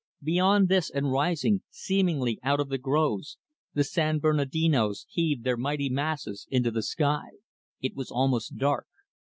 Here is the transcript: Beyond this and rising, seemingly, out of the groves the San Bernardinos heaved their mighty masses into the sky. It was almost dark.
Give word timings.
Beyond 0.23 0.67
this 0.67 0.89
and 0.89 1.11
rising, 1.11 1.61
seemingly, 1.69 2.39
out 2.41 2.59
of 2.59 2.69
the 2.69 2.79
groves 2.79 3.37
the 3.75 3.83
San 3.83 4.17
Bernardinos 4.19 5.05
heaved 5.07 5.43
their 5.43 5.57
mighty 5.57 5.89
masses 5.91 6.47
into 6.49 6.71
the 6.71 6.81
sky. 6.81 7.27
It 7.83 7.95
was 7.95 8.09
almost 8.09 8.57
dark. 8.57 8.87